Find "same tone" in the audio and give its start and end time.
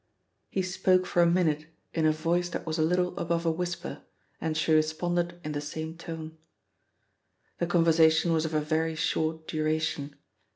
5.61-6.39